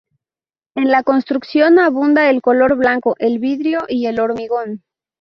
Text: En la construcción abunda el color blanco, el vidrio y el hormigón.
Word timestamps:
En 0.73 0.89
la 0.89 1.03
construcción 1.03 1.77
abunda 1.77 2.31
el 2.31 2.41
color 2.41 2.75
blanco, 2.75 3.13
el 3.19 3.37
vidrio 3.37 3.81
y 3.87 4.07
el 4.07 4.19
hormigón. 4.19 4.81